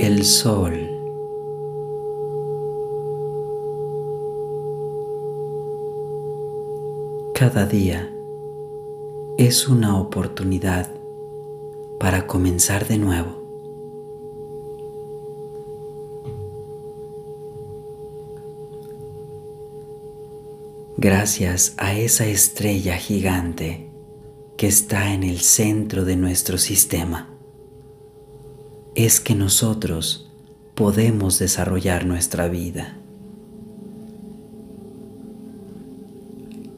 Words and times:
El 0.00 0.24
sol 0.24 0.72
cada 7.34 7.66
día 7.66 8.08
es 9.38 9.66
una 9.66 9.98
oportunidad 9.98 10.88
para 11.98 12.28
comenzar 12.28 12.86
de 12.86 12.98
nuevo. 12.98 13.42
Gracias 20.96 21.74
a 21.76 21.96
esa 21.96 22.24
estrella 22.26 22.96
gigante 22.98 23.90
que 24.56 24.68
está 24.68 25.12
en 25.12 25.24
el 25.24 25.40
centro 25.40 26.04
de 26.04 26.14
nuestro 26.14 26.56
sistema, 26.56 27.37
es 28.98 29.20
que 29.20 29.36
nosotros 29.36 30.28
podemos 30.74 31.38
desarrollar 31.38 32.04
nuestra 32.04 32.48
vida. 32.48 32.96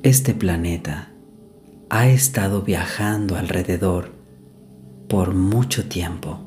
Este 0.03 0.35
planeta 0.35 1.13
ha 1.89 2.09
estado 2.09 2.61
viajando 2.61 3.37
alrededor 3.37 4.13
por 5.09 5.33
mucho 5.33 5.89
tiempo. 5.89 6.41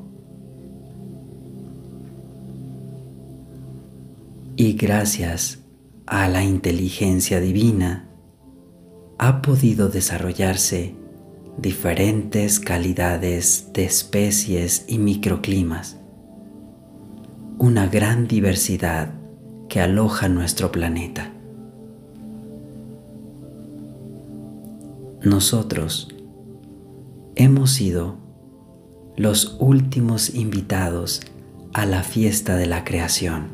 Y 4.54 4.74
gracias 4.74 5.58
a 6.06 6.28
la 6.28 6.44
inteligencia 6.44 7.40
divina 7.40 8.08
ha 9.18 9.42
podido 9.42 9.88
desarrollarse 9.88 10.94
diferentes 11.56 12.58
calidades 12.60 13.70
de 13.72 13.84
especies 13.84 14.84
y 14.88 14.98
microclimas, 14.98 15.96
una 17.58 17.86
gran 17.86 18.26
diversidad 18.26 19.14
que 19.68 19.80
aloja 19.80 20.28
nuestro 20.28 20.72
planeta. 20.72 21.32
Nosotros 25.22 26.08
hemos 27.36 27.70
sido 27.70 28.16
los 29.16 29.56
últimos 29.58 30.34
invitados 30.34 31.22
a 31.72 31.86
la 31.86 32.02
fiesta 32.02 32.56
de 32.56 32.66
la 32.66 32.84
creación. 32.84 33.48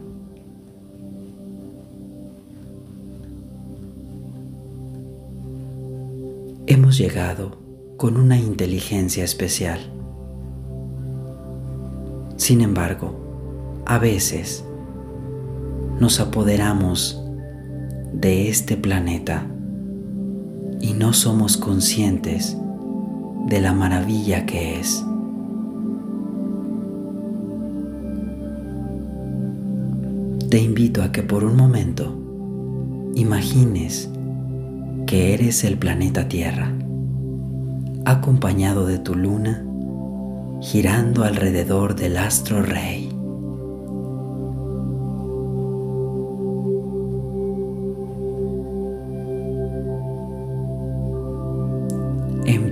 Hemos 6.66 6.98
llegado 6.98 7.59
con 8.00 8.16
una 8.16 8.38
inteligencia 8.38 9.24
especial. 9.24 9.78
Sin 12.38 12.62
embargo, 12.62 13.82
a 13.84 13.98
veces 13.98 14.64
nos 16.00 16.18
apoderamos 16.18 17.22
de 18.14 18.48
este 18.48 18.78
planeta 18.78 19.46
y 20.80 20.94
no 20.94 21.12
somos 21.12 21.58
conscientes 21.58 22.56
de 23.48 23.60
la 23.60 23.74
maravilla 23.74 24.46
que 24.46 24.80
es. 24.80 25.04
Te 30.48 30.58
invito 30.58 31.02
a 31.02 31.12
que 31.12 31.22
por 31.22 31.44
un 31.44 31.54
momento 31.54 32.18
imagines 33.14 34.08
que 35.06 35.34
eres 35.34 35.64
el 35.64 35.76
planeta 35.76 36.28
Tierra, 36.28 36.72
acompañado 38.04 38.86
de 38.86 38.98
tu 38.98 39.14
luna, 39.14 39.64
girando 40.60 41.24
alrededor 41.24 41.94
del 41.94 42.16
astro 42.16 42.62
rey. 42.62 43.10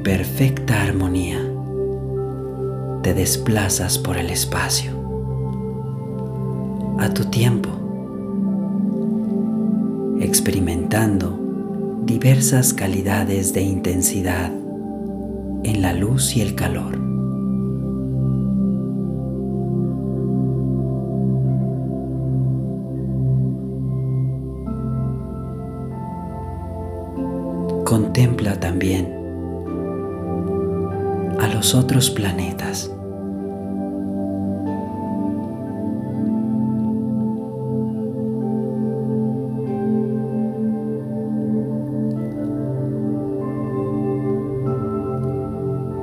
perfecta 0.08 0.84
armonía, 0.84 1.38
te 3.02 3.12
desplazas 3.12 3.98
por 3.98 4.16
el 4.16 4.30
espacio, 4.30 4.92
a 6.98 7.12
tu 7.12 7.26
tiempo, 7.26 7.68
experimentando 10.20 11.38
diversas 12.06 12.72
calidades 12.72 13.52
de 13.52 13.60
intensidad 13.60 14.50
en 15.64 15.82
la 15.82 15.92
luz 15.92 16.36
y 16.36 16.40
el 16.40 16.54
calor. 16.54 16.98
Contempla 27.84 28.60
también 28.60 29.14
a 31.40 31.48
los 31.48 31.74
otros 31.74 32.10
planetas. 32.10 32.90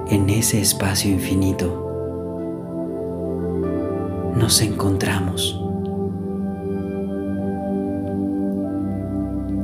En 0.10 0.30
ese 0.30 0.62
espacio 0.62 1.12
infinito 1.12 1.82
nos 4.36 4.62
encontramos. 4.62 5.62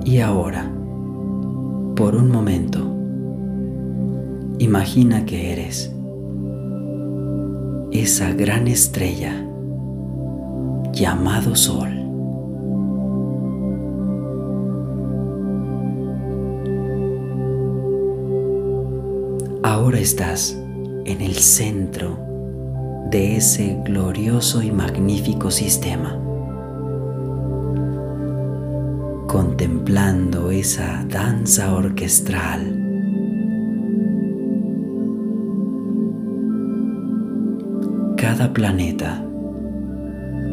Y 0.04 0.20
ahora, 0.20 0.72
por 1.96 2.16
un 2.16 2.30
momento, 2.30 2.92
Imagina 4.62 5.26
que 5.26 5.54
eres 5.54 5.92
esa 7.92 8.32
gran 8.32 8.68
estrella 8.68 9.44
llamado 10.94 11.56
Sol. 11.56 12.01
Ahora 19.74 20.00
estás 20.00 20.52
en 21.06 21.22
el 21.22 21.36
centro 21.36 22.20
de 23.10 23.38
ese 23.38 23.82
glorioso 23.86 24.62
y 24.62 24.70
magnífico 24.70 25.50
sistema, 25.50 26.20
contemplando 29.30 30.52
esa 30.52 31.06
danza 31.06 31.74
orquestral. 31.74 32.60
Cada 38.18 38.52
planeta 38.52 39.26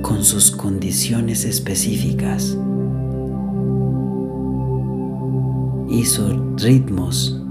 con 0.03 0.23
sus 0.23 0.53
condiciones 0.53 1.45
específicas 1.45 2.57
y 5.91 6.05
sus 6.05 6.63
ritmos 6.63 7.43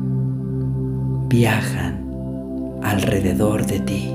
viajan 1.27 2.79
alrededor 2.83 3.65
de 3.65 3.79
ti. 3.79 4.13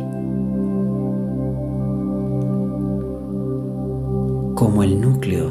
Como 4.55 4.83
el 4.83 5.01
núcleo, 5.01 5.51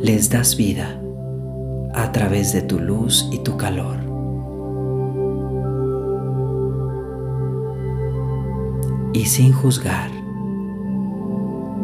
les 0.00 0.30
das 0.30 0.56
vida 0.56 1.00
a 1.94 2.12
través 2.12 2.52
de 2.52 2.62
tu 2.62 2.78
luz 2.78 3.28
y 3.32 3.38
tu 3.38 3.56
calor. 3.56 4.06
y 9.16 9.24
sin 9.24 9.50
juzgar, 9.50 10.10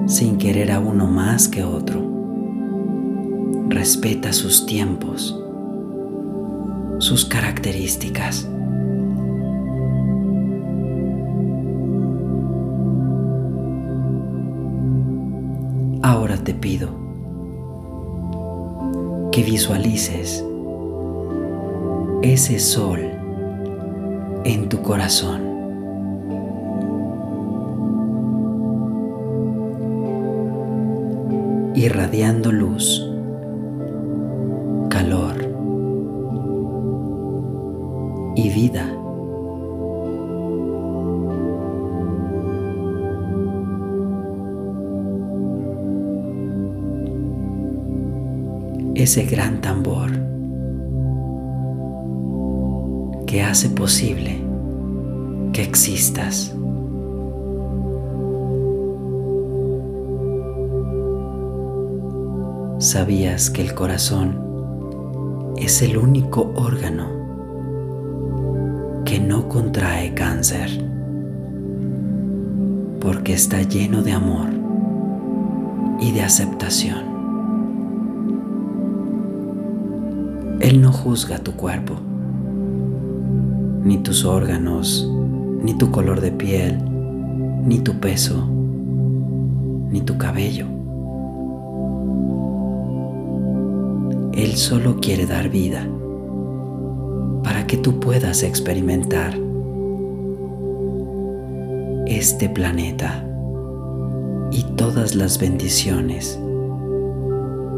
sin 0.06 0.36
querer 0.36 0.70
a 0.70 0.80
uno 0.80 1.06
más 1.06 1.48
que 1.48 1.64
otro. 1.64 2.02
Respeta 3.70 4.34
sus 4.34 4.66
tiempos, 4.66 5.41
sus 7.02 7.24
características. 7.24 8.48
Ahora 16.00 16.36
te 16.36 16.54
pido 16.54 16.90
que 19.32 19.42
visualices 19.42 20.44
ese 22.22 22.60
sol 22.60 23.00
en 24.44 24.68
tu 24.68 24.80
corazón. 24.82 25.50
irradiando 31.74 32.52
luz, 32.52 33.11
vida. 38.62 38.86
Ese 48.94 49.24
gran 49.24 49.60
tambor 49.60 50.10
que 53.26 53.42
hace 53.42 53.68
posible 53.70 54.40
que 55.52 55.62
existas. 55.62 56.54
¿Sabías 62.78 63.50
que 63.50 63.62
el 63.62 63.74
corazón 63.74 65.54
es 65.56 65.82
el 65.82 65.96
único 65.96 66.52
órgano 66.54 67.21
que 69.12 69.20
no 69.20 69.46
contrae 69.46 70.14
cáncer? 70.14 70.70
Porque 72.98 73.34
está 73.34 73.60
lleno 73.60 74.02
de 74.02 74.12
amor 74.12 74.48
y 76.00 76.12
de 76.12 76.22
aceptación. 76.22 77.04
Él 80.60 80.80
no 80.80 80.90
juzga 80.92 81.40
tu 81.40 81.52
cuerpo, 81.52 81.96
ni 83.84 83.98
tus 83.98 84.24
órganos, 84.24 85.06
ni 85.62 85.74
tu 85.74 85.90
color 85.90 86.22
de 86.22 86.32
piel, 86.32 86.78
ni 87.66 87.80
tu 87.80 88.00
peso, 88.00 88.48
ni 89.90 90.00
tu 90.00 90.16
cabello. 90.16 90.64
Él 94.32 94.56
solo 94.56 94.96
quiere 95.02 95.26
dar 95.26 95.50
vida 95.50 95.86
para 97.42 97.66
que 97.66 97.76
tú 97.76 97.98
puedas 98.00 98.42
experimentar 98.42 99.34
este 102.06 102.48
planeta 102.48 103.26
y 104.50 104.64
todas 104.76 105.14
las 105.14 105.38
bendiciones 105.38 106.38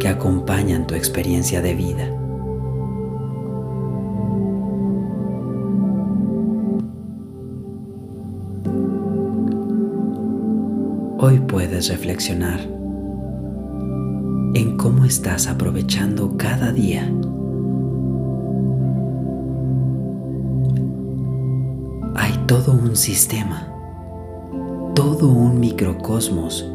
que 0.01 0.09
acompañan 0.09 0.87
tu 0.87 0.95
experiencia 0.95 1.63
de 1.63 1.75
vida. 1.75 2.11
Hoy 11.27 11.41
puedes 11.41 11.89
reflexionar 11.89 12.61
en 14.55 14.77
cómo 14.77 15.07
estás 15.07 15.47
aprovechando 15.47 16.37
cada 16.37 16.71
día. 16.71 17.11
Todo 22.47 22.73
un 22.73 22.95
sistema, 22.95 23.67
todo 24.95 25.29
un 25.29 25.59
microcosmos 25.61 26.71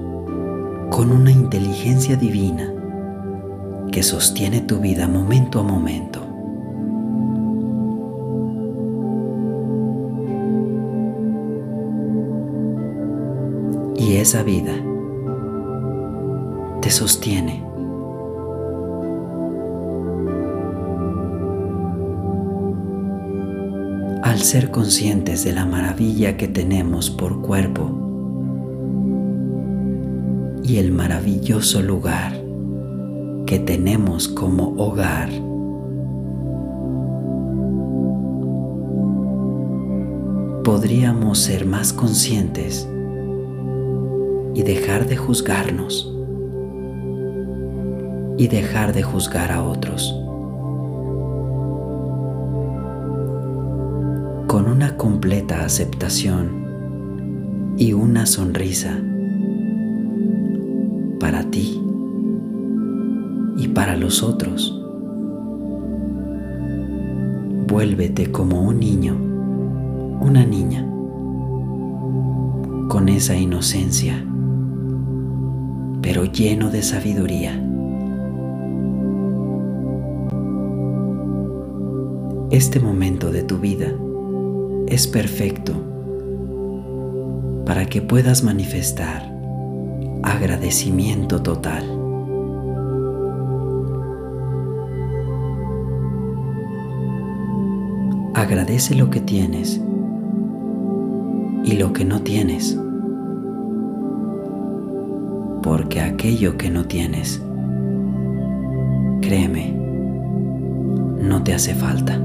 con 0.89 1.12
una 1.12 1.30
inteligencia 1.30 2.16
divina 2.16 2.74
que 3.92 4.01
sostiene 4.01 4.62
tu 4.62 4.80
vida 4.80 5.07
momento 5.07 5.60
a 5.60 5.63
momento. 5.63 6.25
Y 13.95 14.15
esa 14.15 14.42
vida 14.42 14.74
te 16.81 16.89
sostiene. 16.89 17.69
Al 24.30 24.42
ser 24.42 24.70
conscientes 24.70 25.44
de 25.44 25.54
la 25.54 25.66
maravilla 25.66 26.38
que 26.38 26.48
tenemos 26.48 27.10
por 27.10 27.42
cuerpo 27.42 27.90
y 30.64 30.78
el 30.78 30.92
maravilloso 30.92 31.81
lugar 31.81 32.40
que 33.48 33.58
tenemos 33.58 34.28
como 34.28 34.76
hogar, 34.78 35.30
podríamos 40.64 41.40
ser 41.40 41.66
más 41.66 41.92
conscientes 41.92 42.88
y 44.54 44.62
dejar 44.62 45.08
de 45.08 45.18
juzgarnos 45.18 46.16
y 48.38 48.48
dejar 48.48 48.94
de 48.94 49.02
juzgar 49.02 49.52
a 49.52 49.64
otros. 49.64 50.29
Con 54.60 54.68
una 54.68 54.98
completa 54.98 55.64
aceptación 55.64 57.76
y 57.78 57.94
una 57.94 58.26
sonrisa 58.26 59.02
para 61.18 61.50
ti 61.50 61.82
y 63.56 63.70
para 63.70 63.96
los 63.96 64.22
otros. 64.22 64.78
Vuélvete 67.70 68.34
como 68.34 68.64
un 68.64 68.82
niño, 68.82 69.16
una 70.20 70.46
niña, 70.46 70.86
con 72.90 73.08
esa 73.08 73.38
inocencia 73.38 74.26
pero 76.02 76.26
lleno 76.26 76.70
de 76.70 76.82
sabiduría. 76.82 77.54
Este 82.52 82.82
momento 82.82 83.32
de 83.32 83.44
tu 83.44 83.60
vida 83.60 83.94
es 84.89 85.07
perfecto 85.07 85.74
para 87.65 87.86
que 87.86 88.01
puedas 88.01 88.44
manifestar 88.44 89.31
agradecimiento 90.24 91.41
total. 91.41 91.83
Agradece 98.34 98.96
lo 98.96 99.10
que 99.10 99.22
tienes 99.22 99.79
y 101.63 101.74
lo 101.74 101.93
que 101.93 102.05
no 102.05 102.22
tienes 102.22 102.77
porque 105.62 106.01
aquello 106.01 106.58
que 106.58 106.69
no 106.72 106.86
tienes, 106.86 107.41
créeme, 109.22 109.72
no 111.22 111.43
te 111.43 111.53
hace 111.53 111.75
falta. 111.75 112.19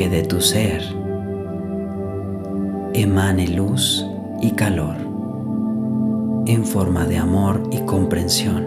Que 0.00 0.08
de 0.08 0.22
tu 0.22 0.40
ser 0.40 0.82
emane 2.94 3.46
luz 3.48 4.02
y 4.40 4.52
calor 4.52 4.96
en 6.46 6.64
forma 6.64 7.04
de 7.04 7.18
amor 7.18 7.60
y 7.70 7.80
comprensión. 7.80 8.64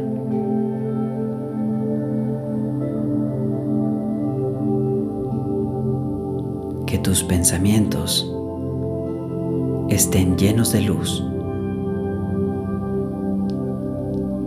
Que 6.85 6.99
tus 6.99 7.23
pensamientos 7.23 8.31
estén 9.89 10.37
llenos 10.37 10.71
de 10.71 10.81
luz 10.81 11.25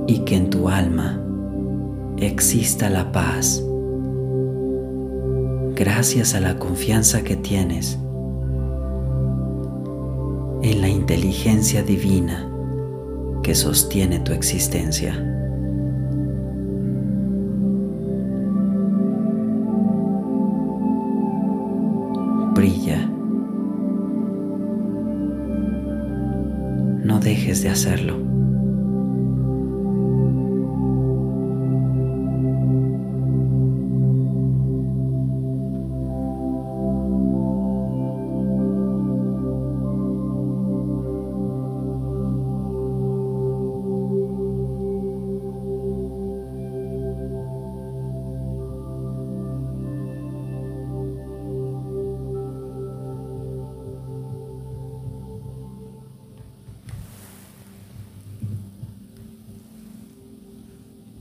y 0.07 0.21
que 0.21 0.37
en 0.37 0.51
tu 0.51 0.69
alma 0.69 1.21
exista 2.17 2.89
la 2.89 3.11
paz 3.11 3.61
gracias 5.77 6.35
a 6.35 6.41
la 6.41 6.59
confianza 6.59 7.23
que 7.23 7.37
tienes 7.37 7.99
en 10.63 10.81
la 10.81 10.89
inteligencia 10.89 11.83
divina 11.83 12.51
que 13.43 13.55
sostiene 13.55 14.19
tu 14.19 14.33
existencia. 14.33 15.23
brilla. 22.57 23.07
No 27.05 27.21
dejes 27.21 27.63
de 27.63 27.69
hacerlo. 27.69 28.26